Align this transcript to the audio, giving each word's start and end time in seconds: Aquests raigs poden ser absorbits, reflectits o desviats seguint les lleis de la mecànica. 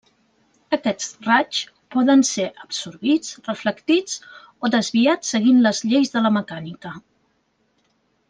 Aquests 0.75 1.09
raigs 1.27 1.59
poden 1.95 2.23
ser 2.29 2.47
absorbits, 2.63 3.35
reflectits 3.49 4.17
o 4.69 4.73
desviats 4.77 5.35
seguint 5.37 5.61
les 5.67 5.83
lleis 5.91 6.15
de 6.17 6.23
la 6.29 6.33
mecànica. 6.41 6.97